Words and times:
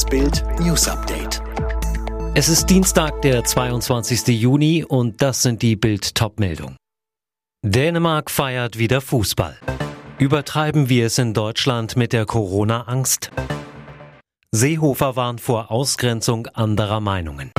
Das 0.00 0.08
Bild 0.08 0.42
News 0.60 0.88
Update. 0.88 1.42
Es 2.34 2.48
ist 2.48 2.70
Dienstag, 2.70 3.20
der 3.20 3.44
22. 3.44 4.28
Juni 4.28 4.82
und 4.82 5.20
das 5.20 5.42
sind 5.42 5.60
die 5.60 5.76
Bild 5.76 6.14
Topmeldungen. 6.14 6.78
Dänemark 7.62 8.30
feiert 8.30 8.78
wieder 8.78 9.02
Fußball. 9.02 9.58
Übertreiben 10.18 10.88
wir 10.88 11.04
es 11.04 11.18
in 11.18 11.34
Deutschland 11.34 11.96
mit 11.96 12.14
der 12.14 12.24
Corona-Angst? 12.24 13.30
Seehofer 14.52 15.16
warnt 15.16 15.42
vor 15.42 15.70
Ausgrenzung 15.70 16.46
anderer 16.46 17.00
Meinungen. 17.00 17.52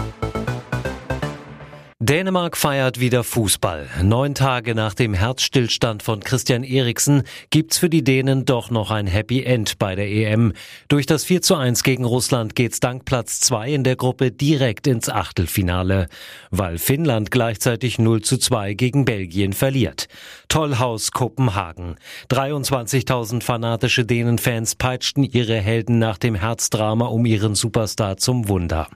Dänemark 2.12 2.58
feiert 2.58 3.00
wieder 3.00 3.24
Fußball. 3.24 3.88
Neun 4.04 4.36
Tage 4.36 4.76
nach 4.76 4.94
dem 4.94 5.14
Herzstillstand 5.14 6.04
von 6.04 6.20
Christian 6.20 6.62
Eriksen 6.62 7.24
gibt's 7.52 7.78
für 7.78 7.90
die 7.90 8.04
Dänen 8.04 8.44
doch 8.44 8.70
noch 8.70 8.92
ein 8.92 9.08
Happy 9.08 9.44
End 9.46 9.80
bei 9.80 9.96
der 9.96 10.10
EM. 10.10 10.52
Durch 10.90 11.06
das 11.06 11.24
4 11.24 11.42
zu 11.42 11.56
1 11.56 11.84
gegen 11.84 12.04
Russland 12.04 12.54
geht's 12.54 12.82
dank 12.82 13.06
Platz 13.06 13.40
2 13.40 13.70
in 13.72 13.86
der 13.86 13.96
Gruppe 13.96 14.30
direkt 14.30 14.88
ins 14.88 15.08
Achtelfinale, 15.08 16.08
weil 16.50 16.80
Finnland 16.80 17.32
gleichzeitig 17.32 17.98
0 17.98 18.22
zu 18.24 18.38
2 18.38 18.74
gegen 18.74 19.06
Belgien 19.06 19.54
verliert. 19.54 20.10
Tollhaus 20.50 21.14
Kopenhagen. 21.14 21.96
23.000 22.30 23.42
fanatische 23.42 24.04
Dänenfans 24.04 24.76
peitschten 24.76 25.24
ihre 25.24 25.56
Helden 25.56 25.98
nach 25.98 26.18
dem 26.18 26.36
Herzdrama 26.36 27.06
um 27.06 27.26
ihren 27.26 27.56
Superstar 27.56 28.18
zum 28.18 28.50
Wunder. 28.50 28.90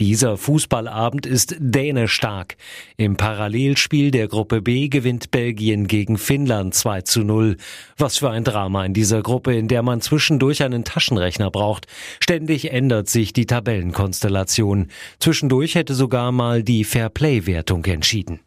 Dieser 0.00 0.36
Fußballabend 0.36 1.24
ist 1.24 1.54
dänestark 1.60 2.47
Dänemark. 2.48 2.56
Im 2.96 3.16
Parallelspiel 3.16 4.10
der 4.10 4.28
Gruppe 4.28 4.62
B 4.62 4.88
gewinnt 4.88 5.30
Belgien 5.30 5.86
gegen 5.86 6.18
Finnland 6.18 6.74
2 6.74 7.02
zu 7.02 7.20
0. 7.20 7.56
Was 7.96 8.18
für 8.18 8.30
ein 8.30 8.44
Drama 8.44 8.84
in 8.84 8.94
dieser 8.94 9.22
Gruppe, 9.22 9.56
in 9.56 9.68
der 9.68 9.82
man 9.82 10.00
zwischendurch 10.00 10.62
einen 10.62 10.84
Taschenrechner 10.84 11.50
braucht. 11.50 11.86
Ständig 12.20 12.72
ändert 12.72 13.08
sich 13.08 13.32
die 13.32 13.46
Tabellenkonstellation. 13.46 14.88
Zwischendurch 15.18 15.74
hätte 15.74 15.94
sogar 15.94 16.32
mal 16.32 16.62
die 16.62 16.84
Fairplay-Wertung 16.84 17.84
entschieden. 17.84 18.40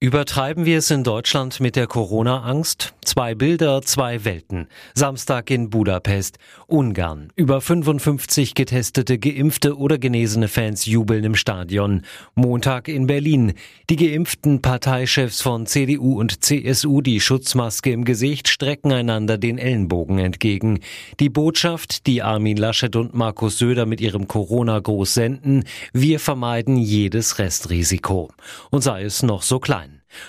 Übertreiben 0.00 0.64
wir 0.64 0.78
es 0.78 0.92
in 0.92 1.02
Deutschland 1.02 1.58
mit 1.58 1.74
der 1.74 1.88
Corona-Angst? 1.88 2.94
Zwei 3.04 3.34
Bilder, 3.34 3.82
zwei 3.82 4.24
Welten. 4.24 4.68
Samstag 4.94 5.50
in 5.50 5.70
Budapest. 5.70 6.38
Ungarn. 6.68 7.32
Über 7.34 7.60
55 7.60 8.54
getestete, 8.54 9.18
geimpfte 9.18 9.76
oder 9.76 9.98
genesene 9.98 10.46
Fans 10.46 10.86
jubeln 10.86 11.24
im 11.24 11.34
Stadion. 11.34 12.02
Montag 12.36 12.86
in 12.86 13.08
Berlin. 13.08 13.54
Die 13.90 13.96
geimpften 13.96 14.62
Parteichefs 14.62 15.42
von 15.42 15.66
CDU 15.66 16.20
und 16.20 16.44
CSU, 16.44 17.00
die 17.00 17.20
Schutzmaske 17.20 17.90
im 17.90 18.04
Gesicht, 18.04 18.46
strecken 18.46 18.92
einander 18.92 19.36
den 19.36 19.58
Ellenbogen 19.58 20.20
entgegen. 20.20 20.78
Die 21.18 21.28
Botschaft, 21.28 22.06
die 22.06 22.22
Armin 22.22 22.56
Laschet 22.56 22.94
und 22.94 23.14
Markus 23.14 23.58
Söder 23.58 23.84
mit 23.84 24.00
ihrem 24.00 24.28
Corona-Gruß 24.28 25.14
senden, 25.14 25.64
wir 25.92 26.20
vermeiden 26.20 26.76
jedes 26.76 27.40
Restrisiko. 27.40 28.30
Und 28.70 28.82
sei 28.82 29.02
es 29.02 29.24
noch 29.24 29.42
so 29.42 29.58
klein. 29.58 29.87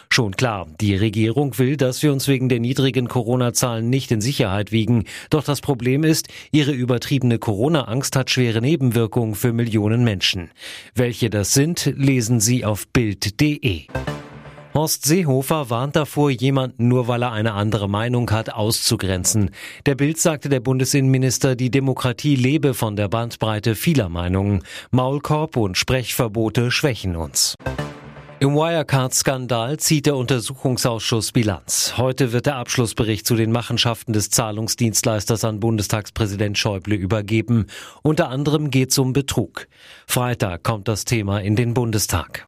Schon 0.10 0.36
klar, 0.36 0.68
die 0.80 0.96
Regierung 0.96 1.58
will, 1.58 1.78
dass 1.78 2.04
wir 2.04 2.12
uns 2.12 2.28
wegen 2.28 2.50
der 2.50 2.60
niedrigen 2.60 3.08
Corona-Zahlen 3.08 3.90
nicht 3.90 4.12
in 4.12 4.22
Sicherheit 4.22 4.72
wiegen. 4.72 5.06
Doch 5.30 5.44
das 5.44 5.62
Problem 5.62 6.04
ist, 6.04 6.28
ihre 6.52 6.72
übertriebene 6.72 7.40
Corona-Angst 7.40 8.16
hat 8.16 8.30
schwere 8.30 8.62
Nebenwirkungen 8.62 9.36
für 9.36 9.54
Millionen 9.54 10.04
Menschen. 10.04 10.52
Welche 10.96 11.30
das 11.30 11.54
sind, 11.54 11.94
lesen 11.96 12.40
Sie 12.40 12.66
auf 12.66 12.88
Bild.de. 12.88 13.88
Horst 14.74 15.06
Seehofer 15.06 15.70
warnt 15.72 15.96
davor, 15.96 16.30
jemanden 16.30 16.88
nur 16.88 17.08
weil 17.08 17.24
er 17.24 17.32
eine 17.32 17.54
andere 17.54 17.90
Meinung 17.90 18.30
hat, 18.30 18.54
auszugrenzen. 18.54 19.50
Der 19.86 19.96
Bild 19.96 20.20
sagte 20.20 20.48
der 20.48 20.60
Bundesinnenminister, 20.60 21.56
die 21.56 21.72
Demokratie 21.72 22.36
lebe 22.36 22.74
von 22.74 22.96
der 22.96 23.10
Bandbreite 23.10 23.76
vieler 23.76 24.10
Meinungen. 24.10 24.64
Maulkorb 24.92 25.58
und 25.58 25.78
Sprechverbote 25.78 26.70
schwächen 26.70 27.16
uns. 27.16 27.56
Im 28.42 28.56
Wirecard-Skandal 28.56 29.80
zieht 29.80 30.06
der 30.06 30.16
Untersuchungsausschuss 30.16 31.34
Bilanz. 31.34 31.96
Heute 31.98 32.32
wird 32.32 32.46
der 32.46 32.56
Abschlussbericht 32.56 33.28
zu 33.28 33.36
den 33.36 33.52
Machenschaften 33.52 34.14
des 34.14 34.30
Zahlungsdienstleisters 34.30 35.44
an 35.44 35.60
Bundestagspräsident 35.60 36.58
Schäuble 36.58 36.96
übergeben. 36.96 37.68
Unter 38.02 38.30
anderem 38.30 38.72
geht 38.72 38.92
es 38.92 38.98
um 38.98 39.12
Betrug. 39.12 39.68
Freitag 40.08 40.64
kommt 40.64 40.88
das 40.88 41.04
Thema 41.04 41.40
in 41.40 41.58
den 41.58 41.74
Bundestag. 41.74 42.46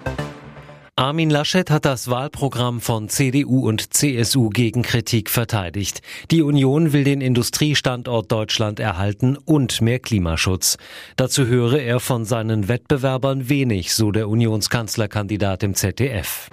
Armin 0.97 1.29
Laschet 1.29 1.72
hat 1.72 1.85
das 1.85 2.09
Wahlprogramm 2.09 2.81
von 2.81 3.07
CDU 3.07 3.66
und 3.68 3.94
CSU 3.94 4.50
gegen 4.50 4.81
Kritik 4.81 5.29
verteidigt. 5.29 6.02
Die 6.31 6.41
Union 6.41 6.91
will 6.91 7.06
den 7.06 7.22
Industriestandort 7.22 8.29
Deutschland 8.29 8.79
erhalten 8.79 9.38
und 9.38 9.81
mehr 9.81 10.00
Klimaschutz. 10.00 10.78
Dazu 11.16 11.46
höre 11.46 11.79
er 11.79 12.02
von 12.02 12.25
seinen 12.25 12.68
Wettbewerbern 12.68 13.47
wenig, 13.47 13.94
so 13.96 14.12
der 14.12 14.28
Unionskanzlerkandidat 14.28 15.63
im 15.63 15.75
ZDF. 15.75 16.50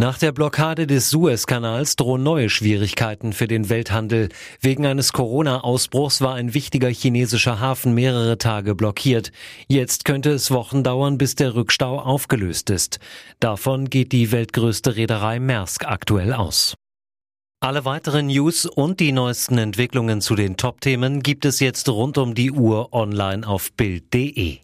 Nach 0.00 0.16
der 0.16 0.32
Blockade 0.32 0.86
des 0.86 1.10
Suezkanals 1.10 1.94
drohen 1.94 2.22
neue 2.22 2.48
Schwierigkeiten 2.48 3.34
für 3.34 3.46
den 3.46 3.68
Welthandel. 3.68 4.30
Wegen 4.58 4.86
eines 4.86 5.12
Corona-Ausbruchs 5.12 6.22
war 6.22 6.36
ein 6.36 6.54
wichtiger 6.54 6.88
chinesischer 6.88 7.60
Hafen 7.60 7.92
mehrere 7.92 8.38
Tage 8.38 8.74
blockiert. 8.74 9.30
Jetzt 9.68 10.06
könnte 10.06 10.30
es 10.30 10.50
Wochen 10.50 10.82
dauern, 10.82 11.18
bis 11.18 11.34
der 11.34 11.54
Rückstau 11.54 11.98
aufgelöst 11.98 12.70
ist. 12.70 12.98
Davon 13.40 13.90
geht 13.90 14.12
die 14.12 14.32
weltgrößte 14.32 14.96
Reederei 14.96 15.38
Maersk 15.38 15.84
aktuell 15.84 16.32
aus. 16.32 16.76
Alle 17.60 17.84
weiteren 17.84 18.28
News 18.28 18.64
und 18.64 19.00
die 19.00 19.12
neuesten 19.12 19.58
Entwicklungen 19.58 20.22
zu 20.22 20.34
den 20.34 20.56
Top-Themen 20.56 21.22
gibt 21.22 21.44
es 21.44 21.60
jetzt 21.60 21.90
rund 21.90 22.16
um 22.16 22.34
die 22.34 22.52
Uhr 22.52 22.94
online 22.94 23.46
auf 23.46 23.70
Bild.de. 23.74 24.60